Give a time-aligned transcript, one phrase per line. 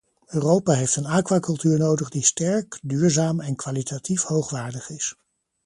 [0.27, 5.15] Europa heeft een aquacultuur nodig die sterk, duurzaam en kwalitatief hoogwaardig is.